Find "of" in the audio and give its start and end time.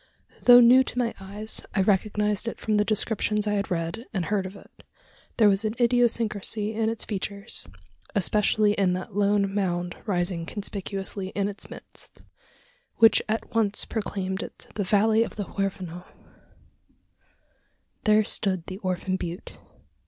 4.47-4.55, 15.21-15.35